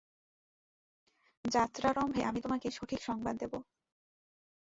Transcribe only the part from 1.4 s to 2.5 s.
যাত্রারম্ভে আমি